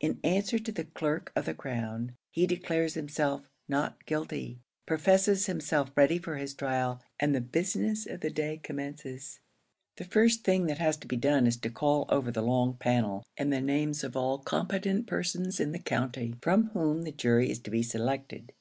In 0.00 0.18
answer 0.24 0.58
to 0.58 0.72
the 0.72 0.86
clerk 0.86 1.30
of 1.36 1.44
the 1.44 1.52
crown, 1.52 2.16
he 2.30 2.46
declares 2.46 2.94
himself 2.94 3.50
not 3.68 4.06
guilty, 4.06 4.60
professes 4.86 5.44
himself 5.44 5.90
ready 5.94 6.16
for 6.16 6.36
his 6.38 6.54
trial, 6.54 7.02
and 7.20 7.34
the 7.34 7.42
business 7.42 8.06
of 8.06 8.20
the 8.20 8.30
day 8.30 8.56
commences. 8.56 9.40
The 9.98 10.04
first 10.04 10.42
thing 10.42 10.68
that 10.68 10.78
has 10.78 10.96
to 10.96 11.06
be 11.06 11.16
done 11.18 11.46
is 11.46 11.58
to 11.58 11.68
call 11.68 12.06
over 12.08 12.30
the 12.30 12.40
long 12.42 12.78
panel, 12.78 13.26
and 13.36 13.52
the 13.52 13.60
names 13.60 14.02
of 14.02 14.16
all 14.16 14.38
competent 14.38 15.06
persons 15.06 15.60
in 15.60 15.72
the 15.72 15.78
county, 15.78 16.36
from 16.40 16.68
whom 16.70 17.02
the 17.02 17.12
jury 17.12 17.50
is 17.50 17.58
to 17.58 17.70
be 17.70 17.82
selected. 17.82 18.54